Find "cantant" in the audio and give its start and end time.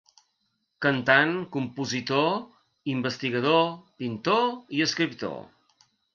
0.85-1.33